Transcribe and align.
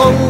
Oh. 0.00 0.27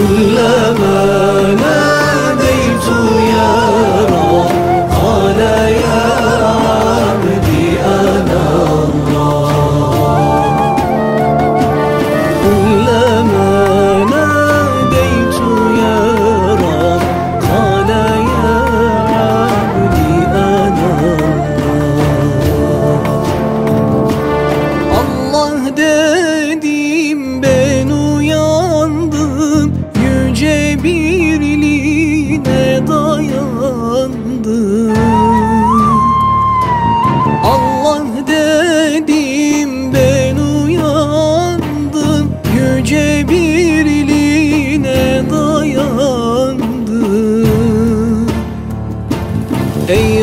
Love. 0.00 0.89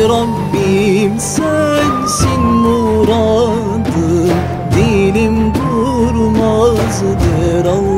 Rabbim 0.04 1.20
sensin 1.20 2.42
muradım 2.42 4.30
Dilim 4.76 5.54
durmaz 5.54 7.02
der 7.02 7.64
Allah 7.64 7.97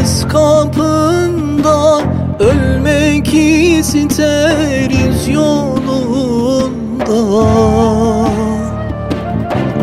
kullarız 0.00 0.28
kapında 0.28 2.00
Ölmek 2.40 3.34
isteriz 3.34 5.28
yolunda. 5.28 6.70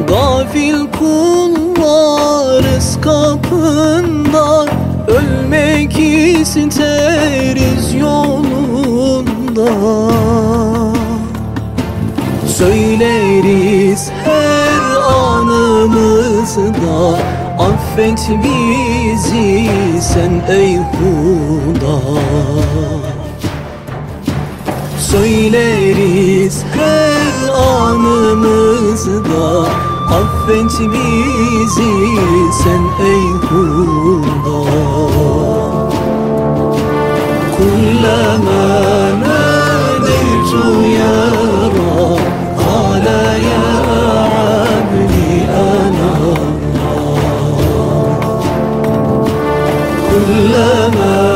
Gafil 0.07 0.88
kullarız 1.00 2.97
kapında 3.01 4.66
Ölmek 5.07 6.00
isteriz 6.56 7.94
yolunda. 7.94 9.72
Söyleriz 12.47 14.11
her 14.25 14.81
anımızda 15.35 16.67
Affet 17.77 18.29
bizi 18.43 19.69
sen 20.01 20.41
ey 20.49 20.77
Huda. 20.77 21.97
Söyleriz 24.99 26.63
her 26.73 27.49
anımızda 27.88 29.45
Affet 30.09 30.79
bizi 30.79 31.93
كلما 50.16 51.35